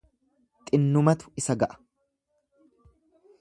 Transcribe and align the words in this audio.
Xinnumatu 0.69 1.29
isa 1.41 1.57
ga'a. 1.65 1.79